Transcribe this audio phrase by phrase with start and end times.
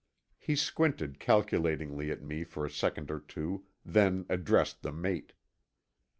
[0.39, 5.33] He squinted calculatingly at me for a second or two, then addressed the mate.